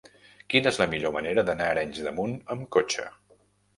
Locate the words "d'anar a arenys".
1.49-2.01